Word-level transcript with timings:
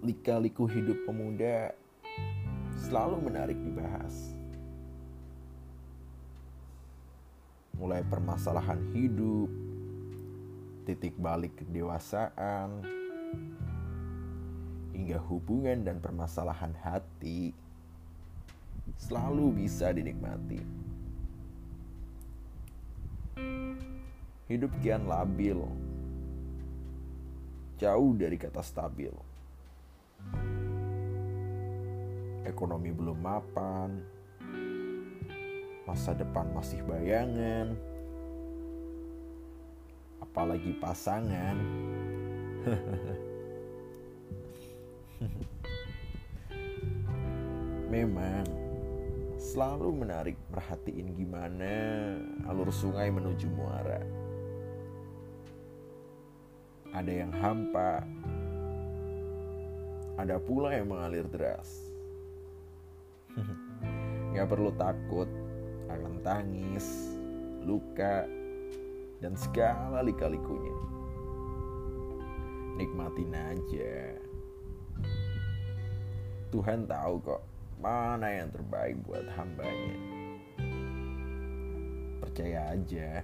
lika-liku 0.00 0.64
hidup 0.64 1.04
pemuda 1.04 1.76
selalu 2.88 3.20
menarik 3.20 3.58
dibahas. 3.60 4.32
Mulai 7.76 8.00
permasalahan 8.08 8.80
hidup, 8.96 9.48
titik 10.88 11.12
balik 11.20 11.52
kedewasaan, 11.60 12.80
hingga 14.96 15.20
hubungan 15.28 15.84
dan 15.84 16.00
permasalahan 16.00 16.72
hati 16.80 17.52
selalu 18.96 19.64
bisa 19.64 19.92
dinikmati. 19.92 20.60
Hidup 24.48 24.72
kian 24.80 25.04
labil, 25.04 25.60
jauh 27.76 28.12
dari 28.16 28.36
kata 28.40 28.64
stabil. 28.64 29.29
Ekonomi 32.50 32.90
belum 32.90 33.22
mapan, 33.22 34.02
masa 35.86 36.10
depan 36.18 36.50
masih 36.50 36.82
bayangan, 36.82 37.78
apalagi 40.18 40.74
pasangan. 40.82 41.54
Memang 47.94 48.42
selalu 49.38 49.94
menarik 49.94 50.34
perhatiin 50.50 51.14
gimana 51.14 51.70
alur 52.50 52.74
sungai 52.74 53.14
menuju 53.14 53.46
muara. 53.46 54.02
Ada 56.90 57.12
yang 57.14 57.30
hampa, 57.30 58.02
ada 60.18 60.34
pula 60.42 60.74
yang 60.74 60.90
mengalir 60.90 61.30
deras. 61.30 61.89
Gak 64.30 64.46
perlu 64.46 64.70
takut 64.78 65.26
akan 65.90 66.22
tangis, 66.22 67.18
luka, 67.66 68.24
dan 69.20 69.34
segala 69.34 70.00
lika-likunya. 70.06 70.76
Nikmatin 72.78 73.32
aja. 73.34 74.16
Tuhan 76.50 76.88
tahu 76.88 77.14
kok 77.22 77.42
mana 77.78 78.26
yang 78.30 78.48
terbaik 78.50 78.98
buat 79.06 79.26
hambanya. 79.36 79.98
Percaya 82.22 82.74
aja. 82.74 83.22